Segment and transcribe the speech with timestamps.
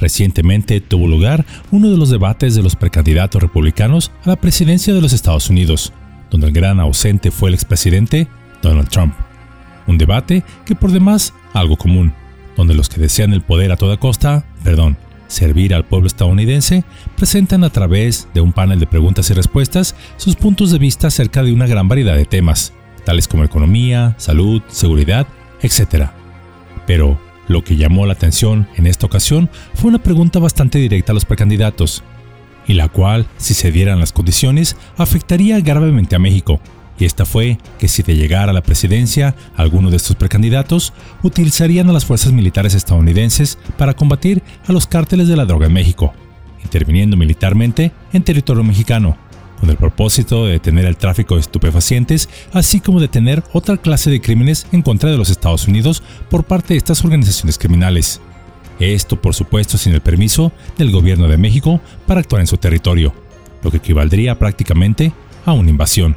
[0.00, 5.02] Recientemente tuvo lugar uno de los debates de los precandidatos republicanos a la presidencia de
[5.02, 5.92] los Estados Unidos,
[6.30, 8.26] donde el gran ausente fue el expresidente
[8.62, 9.12] Donald Trump.
[9.86, 12.14] Un debate que por demás algo común,
[12.56, 16.82] donde los que desean el poder a toda costa, perdón, servir al pueblo estadounidense,
[17.14, 21.42] presentan a través de un panel de preguntas y respuestas sus puntos de vista acerca
[21.42, 22.72] de una gran variedad de temas,
[23.04, 25.26] tales como economía, salud, seguridad,
[25.60, 26.06] etc.
[26.86, 27.20] Pero,
[27.50, 31.24] lo que llamó la atención en esta ocasión fue una pregunta bastante directa a los
[31.24, 32.04] precandidatos,
[32.64, 36.60] y la cual, si se dieran las condiciones, afectaría gravemente a México.
[36.96, 40.92] Y esta fue que si de llegar a la presidencia alguno de estos precandidatos,
[41.24, 45.72] utilizarían a las fuerzas militares estadounidenses para combatir a los cárteles de la droga en
[45.72, 46.14] México,
[46.62, 49.18] interviniendo militarmente en territorio mexicano,
[49.60, 54.20] con el propósito de detener el tráfico de estupefacientes, así como detener otra clase de
[54.20, 58.20] crímenes en contra de los Estados Unidos por parte de estas organizaciones criminales.
[58.80, 63.12] Esto, por supuesto, sin el permiso del gobierno de México para actuar en su territorio,
[63.62, 65.12] lo que equivaldría prácticamente
[65.44, 66.16] a una invasión.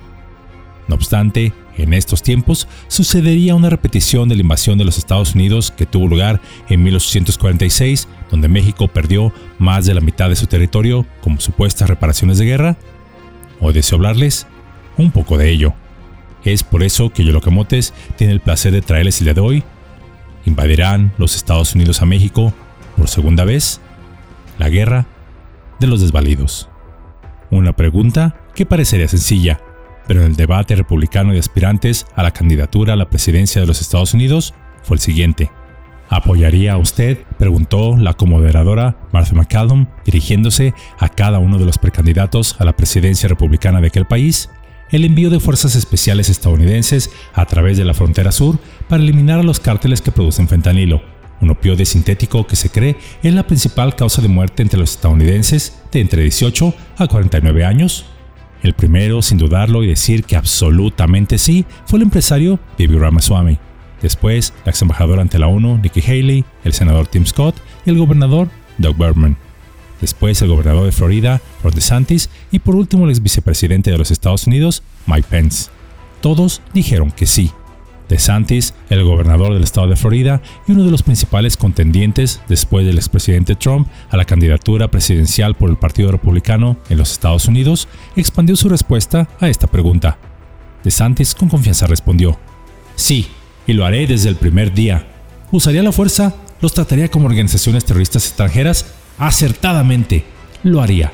[0.88, 5.73] No obstante, en estos tiempos sucedería una repetición de la invasión de los Estados Unidos
[5.75, 11.05] que tuvo lugar en 1846, donde México perdió más de la mitad de su territorio
[11.21, 12.77] como supuestas reparaciones de guerra
[13.64, 14.45] o deseo hablarles
[14.97, 15.73] un poco de ello.
[16.44, 19.64] Es por eso que Yolocamotes tiene el placer de traerles el día de hoy.
[20.45, 22.53] ¿Invadirán los Estados Unidos a México
[22.97, 23.80] por segunda vez?
[24.59, 25.08] La guerra
[25.80, 26.70] de los desvalidos.
[27.50, 29.61] Una pregunta que parecería sencilla,
[30.08, 33.80] pero en el debate republicano de aspirantes a la candidatura a la presidencia de los
[33.80, 35.50] Estados Unidos fue el siguiente.
[36.14, 37.17] ¿Apoyaría a usted?
[37.39, 43.28] preguntó la comoderadora Martha McCallum, dirigiéndose a cada uno de los precandidatos a la presidencia
[43.28, 44.52] republicana de aquel país,
[44.92, 49.44] el envío de fuerzas especiales estadounidenses a través de la frontera sur para eliminar a
[49.44, 51.02] los cárteles que producen fentanilo,
[51.42, 55.81] un opioide sintético que se cree es la principal causa de muerte entre los estadounidenses
[55.92, 58.05] de entre 18 a 49 años.
[58.61, 63.58] El primero, sin dudarlo y decir que absolutamente sí, fue el empresario Bibi Ramaswamy
[64.03, 67.55] Después, la ex embajadora ante la ONU, Nikki Haley, el senador Tim Scott
[67.86, 69.37] y el gobernador Doug Berman.
[70.02, 74.11] Después, el gobernador de Florida, Ron DeSantis, y por último, el ex vicepresidente de los
[74.11, 75.69] Estados Unidos, Mike Pence.
[76.19, 77.52] Todos dijeron que sí.
[78.09, 82.97] DeSantis, el gobernador del estado de Florida y uno de los principales contendientes después del
[82.97, 87.87] expresidente Trump a la candidatura presidencial por el Partido Republicano en los Estados Unidos,
[88.17, 90.17] expandió su respuesta a esta pregunta.
[90.83, 92.37] DeSantis con confianza respondió,
[92.95, 93.27] sí,
[93.67, 95.07] y lo haré desde el primer día.
[95.51, 96.33] ¿Usaría la fuerza?
[96.61, 98.85] ¿Los trataría como organizaciones terroristas extranjeras?
[99.17, 100.23] Acertadamente,
[100.63, 101.11] lo haría.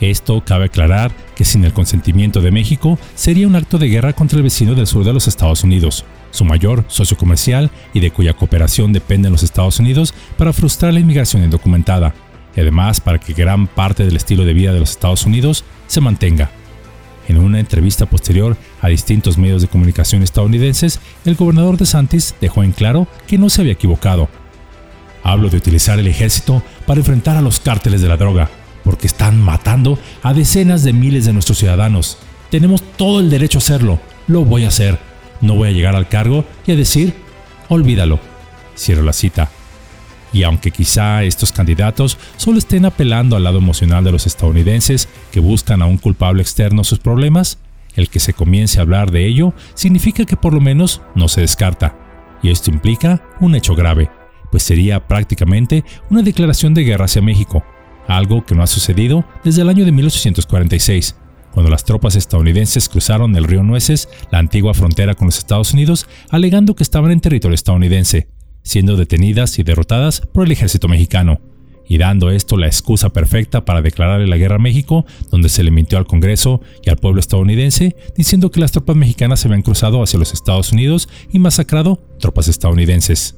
[0.00, 4.36] Esto cabe aclarar que sin el consentimiento de México sería un acto de guerra contra
[4.36, 8.34] el vecino del sur de los Estados Unidos, su mayor socio comercial y de cuya
[8.34, 12.12] cooperación dependen los Estados Unidos para frustrar la inmigración indocumentada,
[12.56, 16.00] y además para que gran parte del estilo de vida de los Estados Unidos se
[16.00, 16.50] mantenga.
[17.28, 22.62] En una entrevista posterior a distintos medios de comunicación estadounidenses, el gobernador de Santis dejó
[22.62, 24.28] en claro que no se había equivocado.
[25.22, 28.50] Hablo de utilizar el ejército para enfrentar a los cárteles de la droga,
[28.84, 32.18] porque están matando a decenas de miles de nuestros ciudadanos.
[32.50, 34.00] Tenemos todo el derecho a hacerlo.
[34.26, 34.98] Lo voy a hacer.
[35.40, 37.14] No voy a llegar al cargo y a decir,
[37.68, 38.20] olvídalo.
[38.76, 39.50] Cierro la cita.
[40.34, 45.38] Y aunque quizá estos candidatos solo estén apelando al lado emocional de los estadounidenses que
[45.38, 47.58] buscan a un culpable externo sus problemas,
[47.94, 51.40] el que se comience a hablar de ello significa que por lo menos no se
[51.40, 51.96] descarta.
[52.42, 54.10] Y esto implica un hecho grave,
[54.50, 57.64] pues sería prácticamente una declaración de guerra hacia México,
[58.08, 61.14] algo que no ha sucedido desde el año de 1846,
[61.52, 66.08] cuando las tropas estadounidenses cruzaron el río Nueces, la antigua frontera con los Estados Unidos,
[66.30, 68.26] alegando que estaban en territorio estadounidense,
[68.64, 71.40] siendo detenidas y derrotadas por el ejército mexicano,
[71.86, 75.70] y dando esto la excusa perfecta para declararle la guerra a México, donde se le
[75.70, 80.02] mintió al Congreso y al pueblo estadounidense, diciendo que las tropas mexicanas se habían cruzado
[80.02, 83.36] hacia los Estados Unidos y masacrado tropas estadounidenses.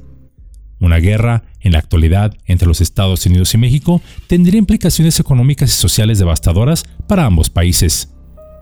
[0.79, 5.75] Una guerra, en la actualidad, entre los Estados Unidos y México tendría implicaciones económicas y
[5.75, 8.13] sociales devastadoras para ambos países.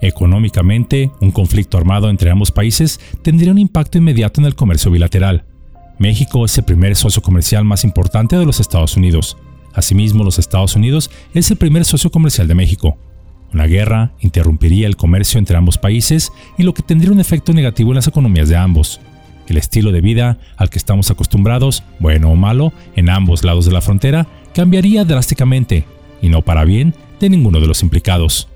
[0.02, 5.45] Económicamente, un conflicto armado entre ambos países tendría un impacto inmediato en el comercio bilateral,
[5.98, 9.38] México es el primer socio comercial más importante de los Estados Unidos.
[9.74, 12.98] Asimismo, los Estados Unidos es el primer socio comercial de México.
[13.54, 17.92] Una guerra interrumpiría el comercio entre ambos países y lo que tendría un efecto negativo
[17.92, 19.00] en las economías de ambos.
[19.48, 23.72] El estilo de vida al que estamos acostumbrados, bueno o malo, en ambos lados de
[23.72, 25.86] la frontera, cambiaría drásticamente,
[26.22, 28.50] y no para bien de ninguno de los implicados.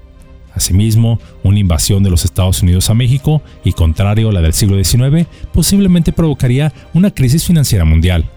[0.59, 4.81] Asimismo, una invasión de los Estados Unidos a México, y contrario a la del siglo
[4.83, 8.29] XIX, posiblemente provocaría una crisis financiera mundial.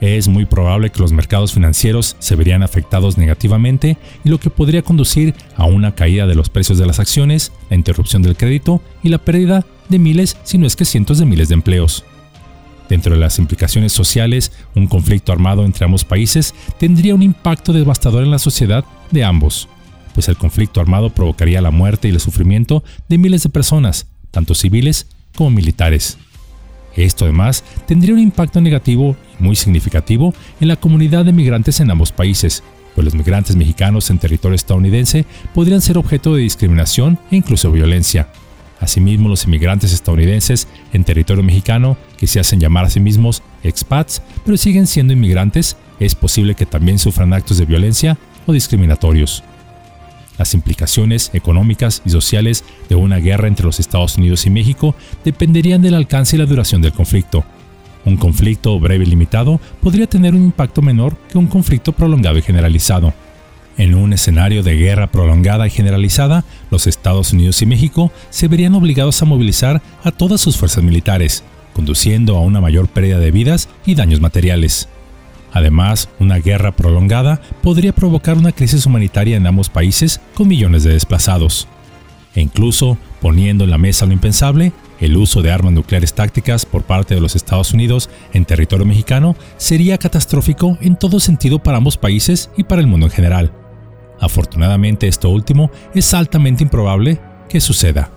[0.00, 4.82] es muy probable que los mercados financieros se verían afectados negativamente y lo que podría
[4.82, 9.08] conducir a una caída de los precios de las acciones, la interrupción del crédito y
[9.08, 12.04] la pérdida de miles, si no es que cientos de miles de empleos.
[12.88, 18.22] Dentro de las implicaciones sociales, un conflicto armado entre ambos países tendría un impacto devastador
[18.22, 19.68] en la sociedad de ambos,
[20.14, 24.54] pues el conflicto armado provocaría la muerte y el sufrimiento de miles de personas, tanto
[24.54, 26.16] civiles como militares.
[26.96, 31.90] Esto además tendría un impacto negativo y muy significativo en la comunidad de migrantes en
[31.90, 32.62] ambos países,
[32.94, 38.28] pues los migrantes mexicanos en territorio estadounidense podrían ser objeto de discriminación e incluso violencia.
[38.80, 44.22] Asimismo, los inmigrantes estadounidenses en territorio mexicano, que se hacen llamar a sí mismos expats,
[44.44, 49.42] pero siguen siendo inmigrantes, es posible que también sufran actos de violencia o discriminatorios.
[50.38, 54.94] Las implicaciones económicas y sociales de una guerra entre los Estados Unidos y México
[55.24, 57.44] dependerían del alcance y la duración del conflicto.
[58.04, 62.42] Un conflicto breve y limitado podría tener un impacto menor que un conflicto prolongado y
[62.42, 63.14] generalizado.
[63.76, 68.74] En un escenario de guerra prolongada y generalizada, los Estados Unidos y México se verían
[68.74, 71.42] obligados a movilizar a todas sus fuerzas militares,
[71.72, 74.88] conduciendo a una mayor pérdida de vidas y daños materiales.
[75.54, 80.92] Además, una guerra prolongada podría provocar una crisis humanitaria en ambos países con millones de
[80.92, 81.68] desplazados.
[82.34, 86.82] E incluso, poniendo en la mesa lo impensable, el uso de armas nucleares tácticas por
[86.82, 91.96] parte de los Estados Unidos en territorio mexicano sería catastrófico en todo sentido para ambos
[91.96, 93.52] países y para el mundo en general.
[94.20, 98.10] Afortunadamente esto último es altamente improbable que suceda.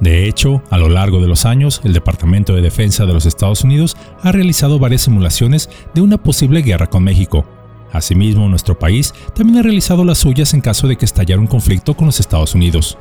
[0.00, 3.64] De hecho, a lo largo de los años, el Departamento de Defensa de los Estados
[3.64, 7.46] Unidos ha realizado varias simulaciones de una posible guerra con México.
[7.92, 11.94] Asimismo, nuestro país también ha realizado las suyas en caso de que estallara un conflicto
[11.94, 12.98] con los Estados Unidos.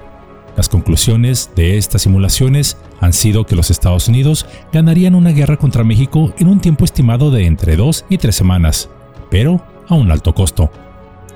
[0.56, 5.84] Las conclusiones de estas simulaciones han sido que los Estados Unidos ganarían una guerra contra
[5.84, 8.88] México en un tiempo estimado de entre dos y tres semanas,
[9.32, 10.70] pero a un alto costo.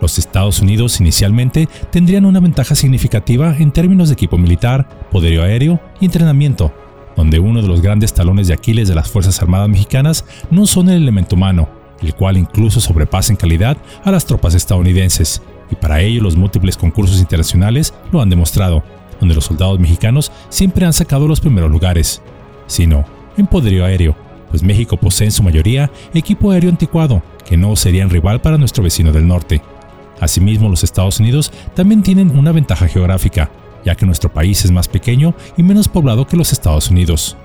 [0.02, 5.80] Los Estados Unidos inicialmente tendrían una ventaja significativa en términos de equipo militar, poderío aéreo
[6.00, 6.72] y entrenamiento,
[7.16, 10.90] donde uno de los grandes talones de Aquiles de las Fuerzas Armadas mexicanas no son
[10.90, 11.68] el elemento humano,
[12.02, 15.42] el cual incluso sobrepasa en calidad a las tropas estadounidenses,
[15.72, 18.84] y para ello los múltiples concursos internacionales lo han demostrado,
[19.20, 22.22] donde los soldados mexicanos siempre han sacado los primeros lugares,
[22.68, 23.04] sino
[23.36, 24.16] en poderío aéreo,
[24.50, 28.84] pues México posee en su mayoría equipo aéreo anticuado, que no serían rival para nuestro
[28.84, 29.62] vecino del norte.
[30.20, 33.52] Asimismo, los Estados Unidos también tienen una ventaja geográfica,
[33.86, 37.38] ya que nuestro país es más pequeño y menos poblado que los Estados Unidos.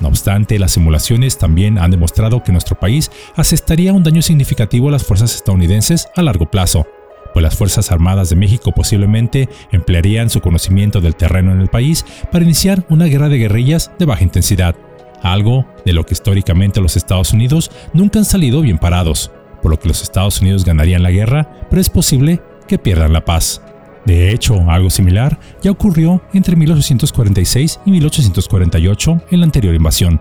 [0.00, 4.92] No obstante, las simulaciones también han demostrado que nuestro país asestaría un daño significativo a
[4.92, 6.86] las fuerzas estadounidenses a largo plazo,
[7.32, 12.04] pues las Fuerzas Armadas de México posiblemente emplearían su conocimiento del terreno en el país
[12.32, 14.74] para iniciar una guerra de guerrillas de baja intensidad,
[15.22, 19.30] algo de lo que históricamente los Estados Unidos nunca han salido bien parados
[19.62, 23.24] por lo que los Estados Unidos ganarían la guerra, pero es posible que pierdan la
[23.24, 23.62] paz.
[24.06, 30.20] De hecho, algo similar ya ocurrió entre 1846 y 1848 en la anterior invasión.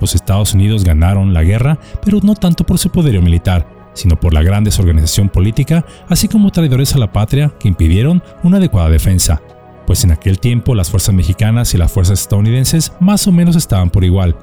[0.00, 4.34] Los Estados Unidos ganaron la guerra, pero no tanto por su poderío militar, sino por
[4.34, 9.40] la gran desorganización política, así como traidores a la patria que impidieron una adecuada defensa,
[9.86, 13.90] pues en aquel tiempo las fuerzas mexicanas y las fuerzas estadounidenses más o menos estaban
[13.90, 14.36] por igual,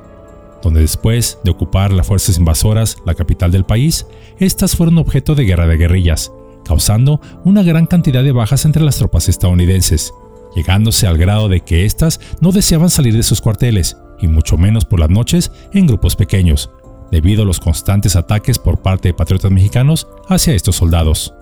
[0.62, 4.08] donde después de ocupar las fuerzas invasoras la capital del país,
[4.40, 6.32] estas fueron objeto de guerra de guerrillas,
[6.66, 10.14] causando una gran cantidad de bajas entre las tropas estadounidenses,
[10.56, 14.86] llegándose al grado de que éstas no deseaban salir de sus cuarteles, y mucho menos
[14.86, 16.70] por las noches en grupos pequeños,
[17.12, 21.34] debido a los constantes ataques por parte de patriotas mexicanos hacia estos soldados.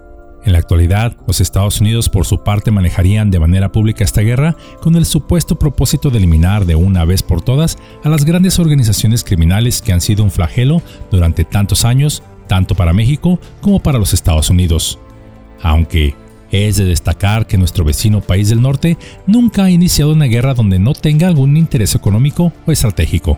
[0.46, 4.56] En la actualidad, los Estados Unidos por su parte manejarían de manera pública esta guerra
[4.82, 9.24] con el supuesto propósito de eliminar de una vez por todas a las grandes organizaciones
[9.24, 10.82] criminales que han sido un flagelo
[11.12, 14.98] durante tantos años, tanto para México como para los Estados Unidos.
[15.62, 16.16] Aunque
[16.52, 20.80] es de destacar que nuestro vecino país del norte nunca ha iniciado una guerra donde
[20.80, 23.38] no tenga algún interés económico o estratégico.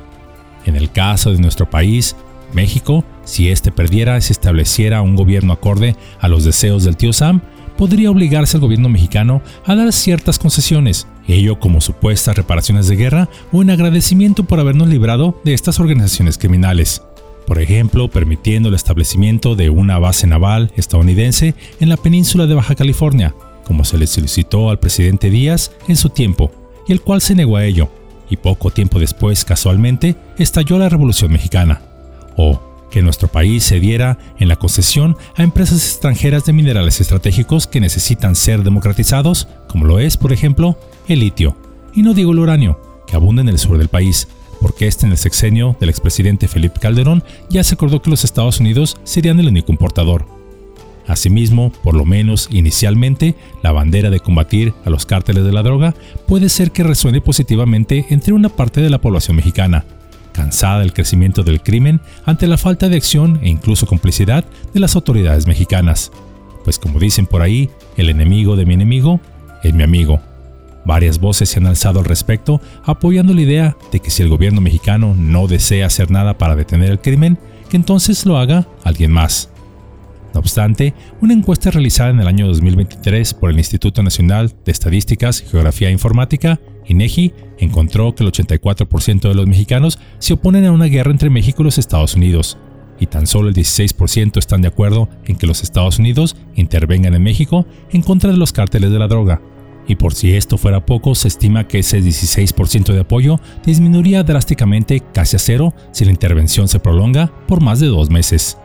[0.66, 2.16] En el caso de nuestro país,
[2.54, 7.14] México, si éste perdiera y se estableciera un gobierno acorde a los deseos del tío
[7.14, 7.42] Sam,
[7.78, 13.30] podría obligarse al gobierno mexicano a dar ciertas concesiones, ello como supuestas reparaciones de guerra
[13.52, 17.02] o en agradecimiento por habernos librado de estas organizaciones criminales.
[17.48, 22.76] Por ejemplo, permitiendo el establecimiento de una base naval estadounidense en la península de Baja
[22.76, 23.34] California,
[23.66, 26.52] como se le solicitó al presidente Díaz en su tiempo,
[26.88, 27.90] y el cual se negó a ello,
[28.30, 31.82] y poco tiempo después, casualmente, estalló la Revolución Mexicana
[32.38, 32.62] o
[32.92, 38.36] que nuestro país cediera en la concesión a empresas extranjeras de minerales estratégicos que necesitan
[38.36, 41.56] ser democratizados, como lo es, por ejemplo, el litio,
[41.96, 44.28] y no digo el uranio, que abunda en el sur del país,
[44.60, 48.60] porque este en el sexenio del expresidente Felipe Calderón ya se acordó que los Estados
[48.60, 50.26] Unidos serían el único importador.
[51.08, 55.96] Asimismo, por lo menos inicialmente, la bandera de combatir a los cárteles de la droga
[56.28, 59.84] puede ser que resuene positivamente entre una parte de la población mexicana,
[60.32, 64.96] cansada del crecimiento del crimen ante la falta de acción e incluso complicidad de las
[64.96, 66.12] autoridades mexicanas.
[66.64, 69.20] Pues como dicen por ahí, el enemigo de mi enemigo
[69.64, 70.22] es mi amigo.
[70.86, 74.62] Varias voces se han alzado al respecto, apoyando la idea de que si el gobierno
[74.62, 77.38] mexicano no desea hacer nada para detener el crimen,
[77.70, 79.50] que entonces lo haga alguien más.
[80.34, 85.42] No obstante, una encuesta realizada en el año 2023 por el Instituto Nacional de Estadísticas
[85.42, 90.72] y Geografía e Informática, INEGI, encontró que el 84% de los mexicanos se oponen a
[90.72, 92.58] una guerra entre México y los Estados Unidos,
[93.00, 97.24] y tan solo el 16% están de acuerdo en que los Estados Unidos intervengan en
[97.24, 99.42] México en contra de los cárteles de la droga.
[99.88, 105.02] Y por si esto fuera poco, se estima que ese 16% de apoyo disminuiría drásticamente
[105.14, 108.58] casi a cero si la intervención se prolonga por más de dos meses.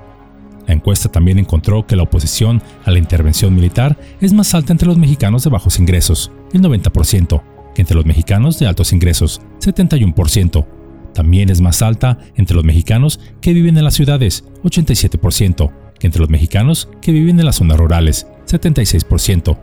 [0.67, 4.89] La encuesta también encontró que la oposición a la intervención militar es más alta entre
[4.89, 10.67] los mexicanos de bajos ingresos, el 90%, que entre los mexicanos de altos ingresos, 71%.
[11.15, 16.21] También es más alta entre los mexicanos que viven en las ciudades, 87%, que entre
[16.21, 19.59] los mexicanos que viven en las zonas rurales, 76%.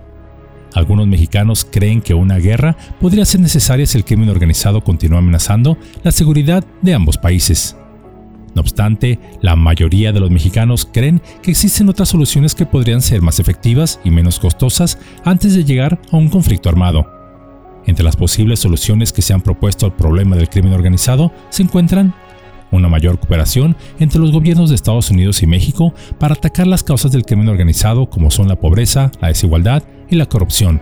[0.74, 5.77] Algunos mexicanos creen que una guerra podría ser necesaria si el crimen organizado continúa amenazando
[6.03, 7.77] la seguridad de ambos países.
[8.55, 13.22] No obstante, la mayoría de los mexicanos creen que existen otras soluciones que podrían ser
[13.22, 17.23] más efectivas y menos costosas antes de llegar a un conflicto armado.
[17.86, 22.13] Entre las posibles soluciones que se han propuesto al problema del crimen organizado se encuentran
[22.72, 27.12] una mayor cooperación entre los gobiernos de Estados Unidos y México para atacar las causas
[27.12, 30.82] del crimen organizado como son la pobreza, la desigualdad y la corrupción,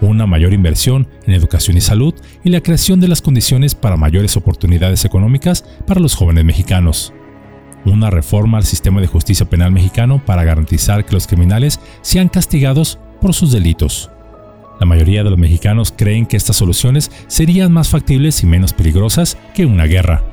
[0.00, 4.36] una mayor inversión en educación y salud y la creación de las condiciones para mayores
[4.36, 7.12] oportunidades económicas para los jóvenes mexicanos.
[7.84, 12.98] Una reforma al sistema de justicia penal mexicano para garantizar que los criminales sean castigados
[13.20, 14.11] por sus delitos.
[14.82, 19.38] La mayoría de los mexicanos creen que estas soluciones serían más factibles y menos peligrosas
[19.54, 20.24] que una guerra.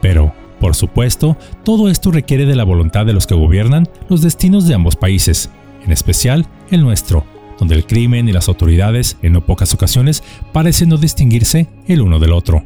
[0.00, 4.66] Pero, por supuesto, todo esto requiere de la voluntad de los que gobiernan los destinos
[4.66, 5.50] de ambos países,
[5.86, 7.24] en especial el nuestro,
[7.60, 12.18] donde el crimen y las autoridades en no pocas ocasiones parecen no distinguirse el uno
[12.18, 12.64] del otro.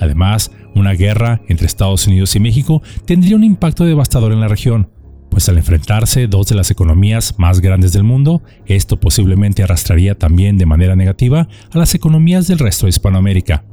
[0.00, 4.90] Además, una guerra entre Estados Unidos y México tendría un impacto devastador en la región,
[5.30, 10.58] pues al enfrentarse dos de las economías más grandes del mundo, esto posiblemente arrastraría también
[10.58, 13.64] de manera negativa a las economías del resto de Hispanoamérica,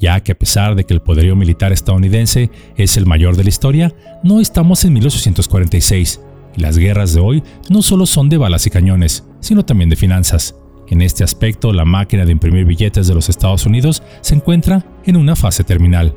[0.00, 3.48] ya que a pesar de que el poderío militar estadounidense es el mayor de la
[3.48, 6.20] historia, no estamos en 1846,
[6.56, 9.96] y las guerras de hoy no solo son de balas y cañones, sino también de
[9.96, 10.54] finanzas.
[10.88, 15.16] En este aspecto, la máquina de imprimir billetes de los Estados Unidos se encuentra en
[15.16, 16.14] una fase terminal.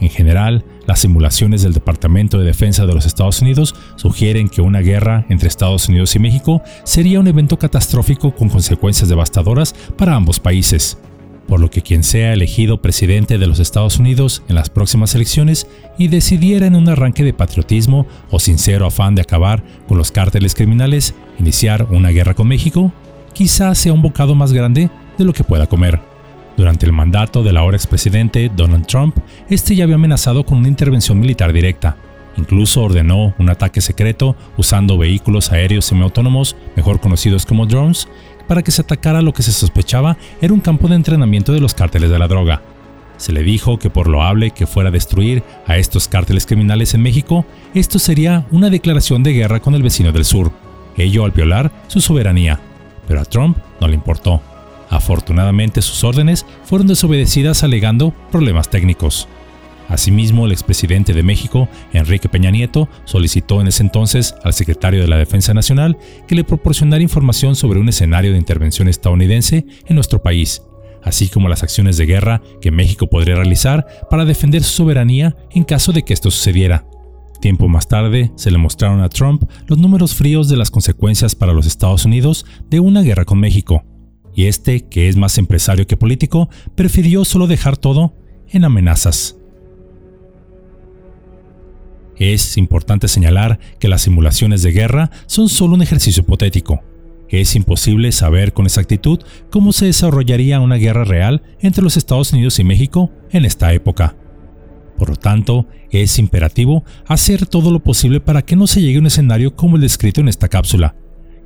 [0.00, 4.80] En general, las simulaciones del Departamento de Defensa de los Estados Unidos sugieren que una
[4.80, 10.40] guerra entre Estados Unidos y México sería un evento catastrófico con consecuencias devastadoras para ambos
[10.40, 10.98] países
[11.46, 15.66] por lo que quien sea elegido presidente de los Estados Unidos en las próximas elecciones
[15.98, 20.54] y decidiera en un arranque de patriotismo o sincero afán de acabar con los cárteles
[20.54, 22.92] criminales iniciar una guerra con México,
[23.32, 26.11] quizás sea un bocado más grande de lo que pueda comer.
[26.56, 29.16] Durante el mandato del ahora expresidente Donald Trump,
[29.48, 31.96] este ya había amenazado con una intervención militar directa.
[32.36, 38.08] Incluso ordenó un ataque secreto usando vehículos aéreos semiautónomos, mejor conocidos como drones,
[38.48, 41.74] para que se atacara lo que se sospechaba era un campo de entrenamiento de los
[41.74, 42.62] cárteles de la droga.
[43.16, 47.02] Se le dijo que por loable que fuera a destruir a estos cárteles criminales en
[47.02, 47.44] México,
[47.74, 50.50] esto sería una declaración de guerra con el vecino del sur,
[50.96, 52.60] ello al violar su soberanía.
[53.06, 54.42] Pero a Trump no le importó.
[54.92, 59.26] Afortunadamente sus órdenes fueron desobedecidas alegando problemas técnicos.
[59.88, 65.08] Asimismo, el expresidente de México, Enrique Peña Nieto, solicitó en ese entonces al secretario de
[65.08, 65.96] la Defensa Nacional
[66.28, 70.60] que le proporcionara información sobre un escenario de intervención estadounidense en nuestro país,
[71.02, 75.64] así como las acciones de guerra que México podría realizar para defender su soberanía en
[75.64, 76.84] caso de que esto sucediera.
[77.40, 81.54] Tiempo más tarde, se le mostraron a Trump los números fríos de las consecuencias para
[81.54, 83.84] los Estados Unidos de una guerra con México,
[84.34, 88.14] y este, que es más empresario que político, prefirió solo dejar todo
[88.50, 89.36] en amenazas.
[92.16, 96.82] Es importante señalar que las simulaciones de guerra son solo un ejercicio hipotético.
[97.28, 99.20] Es imposible saber con exactitud
[99.50, 104.16] cómo se desarrollaría una guerra real entre los Estados Unidos y México en esta época.
[104.98, 109.00] Por lo tanto, es imperativo hacer todo lo posible para que no se llegue a
[109.00, 110.94] un escenario como el descrito en esta cápsula.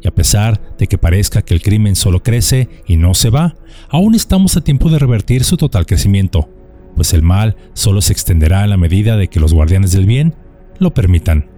[0.02, 3.56] Y a pesar de que parezca que el crimen solo crece y no se va,
[3.88, 6.48] aún estamos a tiempo de revertir su total crecimiento
[6.96, 10.34] pues el mal solo se extenderá en la medida de que los guardianes del bien
[10.78, 11.50] lo permitan.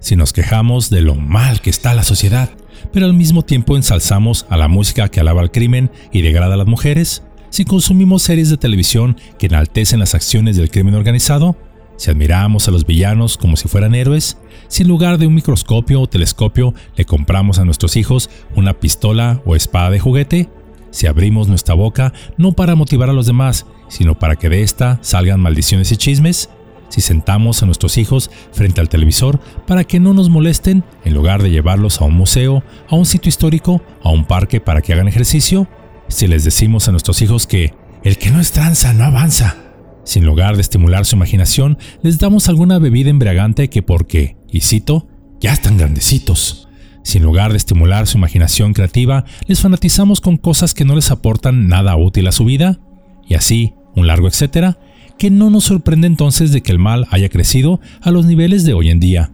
[0.00, 2.50] Si nos quejamos de lo mal que está la sociedad,
[2.92, 6.56] pero al mismo tiempo ensalzamos a la música que alaba al crimen y degrada a
[6.56, 11.56] las mujeres, si consumimos series de televisión que enaltecen las acciones del crimen organizado,
[12.02, 16.00] si admiramos a los villanos como si fueran héroes, si en lugar de un microscopio
[16.00, 20.48] o telescopio le compramos a nuestros hijos una pistola o espada de juguete,
[20.90, 24.98] si abrimos nuestra boca no para motivar a los demás, sino para que de esta
[25.00, 26.50] salgan maldiciones y chismes,
[26.88, 31.40] si sentamos a nuestros hijos frente al televisor para que no nos molesten en lugar
[31.40, 35.06] de llevarlos a un museo, a un sitio histórico, a un parque para que hagan
[35.06, 35.68] ejercicio,
[36.08, 39.61] si les decimos a nuestros hijos que el que no es tranza no avanza,
[40.04, 44.60] si en lugar de estimular su imaginación les damos alguna bebida embriagante que porque, y
[44.60, 45.08] cito,
[45.40, 46.68] ya están grandecitos.
[47.04, 51.10] Si en lugar de estimular su imaginación creativa les fanatizamos con cosas que no les
[51.10, 52.78] aportan nada útil a su vida,
[53.26, 54.78] y así, un largo etcétera,
[55.18, 58.74] que no nos sorprende entonces de que el mal haya crecido a los niveles de
[58.74, 59.32] hoy en día.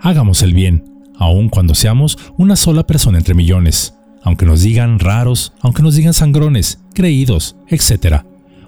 [0.00, 0.84] Hagamos el bien,
[1.18, 6.14] aun cuando seamos una sola persona entre millones, aunque nos digan raros, aunque nos digan
[6.14, 8.24] sangrones, creídos, etc.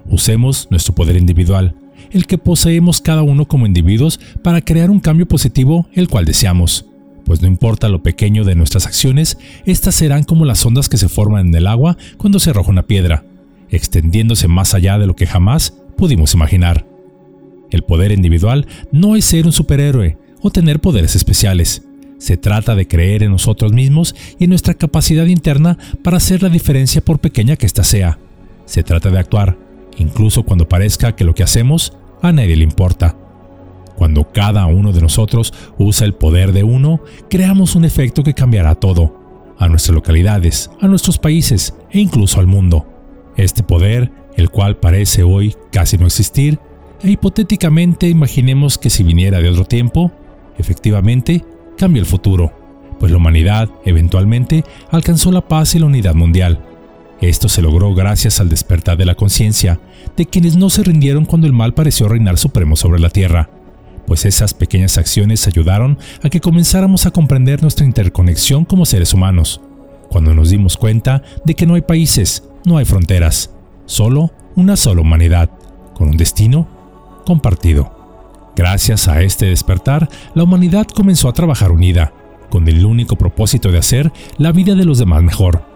[0.06, 1.74] Usemos nuestro poder individual,
[2.10, 6.86] el que poseemos cada uno como individuos para crear un cambio positivo el cual deseamos.
[7.24, 11.08] Pues no importa lo pequeño de nuestras acciones, estas serán como las ondas que se
[11.08, 13.24] forman en el agua cuando se arroja una piedra,
[13.70, 16.86] extendiéndose más allá de lo que jamás pudimos imaginar.
[17.70, 21.82] El poder individual no es ser un superhéroe o tener poderes especiales.
[22.18, 26.48] Se trata de creer en nosotros mismos y en nuestra capacidad interna para hacer la
[26.48, 28.18] diferencia por pequeña que ésta sea.
[28.64, 29.56] Se trata de actuar,
[29.96, 33.16] incluso cuando parezca que lo que hacemos a nadie le importa.
[33.96, 38.74] Cuando cada uno de nosotros usa el poder de uno, creamos un efecto que cambiará
[38.74, 42.86] todo, a nuestras localidades, a nuestros países e incluso al mundo.
[43.36, 46.58] Este poder el cual parece hoy casi no existir,
[47.02, 50.12] e hipotéticamente imaginemos que si viniera de otro tiempo,
[50.58, 51.44] efectivamente
[51.76, 52.52] cambia el futuro,
[52.98, 56.60] pues la humanidad eventualmente alcanzó la paz y la unidad mundial.
[57.22, 59.78] Esto se logró gracias al despertar de la conciencia
[60.16, 63.48] de quienes no se rindieron cuando el mal pareció reinar supremo sobre la tierra,
[64.08, 69.60] pues esas pequeñas acciones ayudaron a que comenzáramos a comprender nuestra interconexión como seres humanos,
[70.10, 73.50] cuando nos dimos cuenta de que no hay países, no hay fronteras,
[73.86, 75.48] solo una sola humanidad,
[75.94, 76.66] con un destino
[77.24, 78.50] compartido.
[78.56, 82.12] Gracias a este despertar, la humanidad comenzó a trabajar unida,
[82.50, 85.71] con el único propósito de hacer la vida de los demás mejor.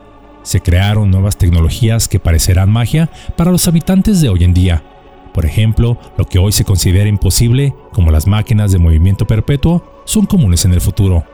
[0.47, 4.85] Se crearon nuevas tecnologías que parecerán magia para los habitantes de hoy en día.
[5.35, 10.25] Por ejemplo, lo que hoy se considera imposible, como las máquinas de movimiento perpetuo, son
[10.25, 11.25] comunes en el futuro.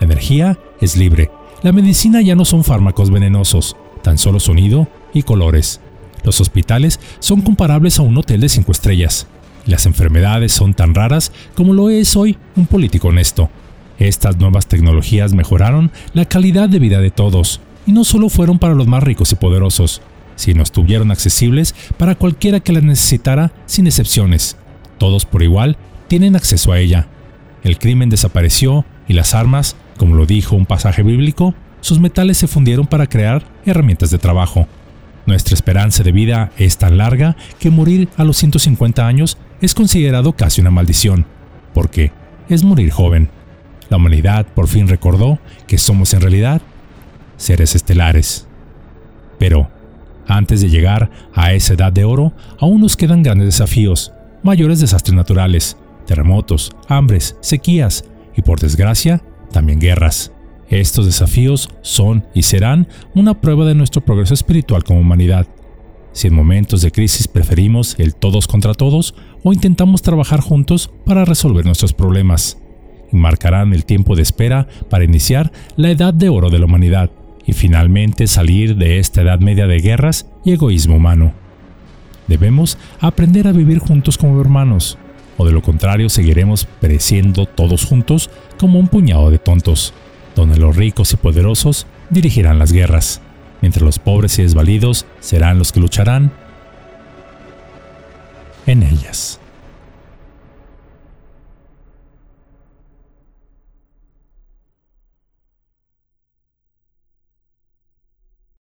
[0.00, 1.30] La energía es libre.
[1.60, 5.82] La medicina ya no son fármacos venenosos, tan solo sonido y colores.
[6.24, 9.26] Los hospitales son comparables a un hotel de cinco estrellas.
[9.66, 13.50] Las enfermedades son tan raras como lo es hoy un político honesto.
[13.98, 18.74] Estas nuevas tecnologías mejoraron la calidad de vida de todos, y no solo fueron para
[18.74, 20.02] los más ricos y poderosos,
[20.36, 24.56] sino estuvieron accesibles para cualquiera que las necesitara sin excepciones.
[24.98, 25.76] Todos por igual
[26.08, 27.08] tienen acceso a ella.
[27.62, 32.48] El crimen desapareció y las armas, como lo dijo un pasaje bíblico, sus metales se
[32.48, 34.66] fundieron para crear herramientas de trabajo.
[35.26, 40.32] Nuestra esperanza de vida es tan larga que morir a los 150 años es considerado
[40.32, 41.26] casi una maldición,
[41.74, 42.12] porque
[42.48, 43.30] es morir joven.
[43.88, 46.62] La humanidad por fin recordó que somos en realidad
[47.42, 48.46] seres estelares.
[49.38, 49.68] Pero,
[50.26, 55.14] antes de llegar a esa edad de oro, aún nos quedan grandes desafíos, mayores desastres
[55.14, 55.76] naturales,
[56.06, 58.04] terremotos, hambres, sequías
[58.36, 60.32] y por desgracia, también guerras.
[60.68, 65.46] Estos desafíos son y serán una prueba de nuestro progreso espiritual como humanidad.
[66.12, 71.24] Si en momentos de crisis preferimos el todos contra todos o intentamos trabajar juntos para
[71.24, 72.58] resolver nuestros problemas,
[73.10, 77.10] y marcarán el tiempo de espera para iniciar la edad de oro de la humanidad
[77.46, 81.32] y finalmente salir de esta edad media de guerras y egoísmo humano.
[82.28, 84.98] Debemos aprender a vivir juntos como hermanos,
[85.36, 89.92] o de lo contrario seguiremos pereciendo todos juntos como un puñado de tontos
[90.34, 93.20] donde los ricos y poderosos dirigirán las guerras,
[93.60, 96.32] mientras los pobres y desvalidos serán los que lucharán
[98.66, 99.41] en ellas.